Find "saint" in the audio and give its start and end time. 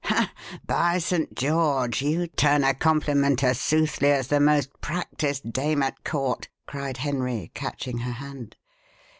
0.97-1.35